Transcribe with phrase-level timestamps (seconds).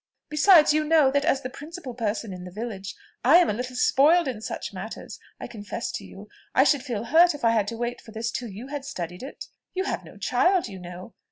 [0.29, 3.75] Besides, you know, that as the principal person in the village, I am a little
[3.75, 5.19] spoiled in such matters.
[5.39, 8.31] I confess to you, I should feel hurt if I had to wait for this
[8.31, 9.45] till you had studied it.
[9.75, 11.13] You have no child, you know."